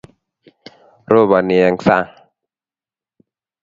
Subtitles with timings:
[1.11, 2.07] roponi eng sang